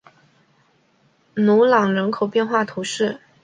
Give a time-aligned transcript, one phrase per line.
[1.35, 3.19] 努朗人口变化图示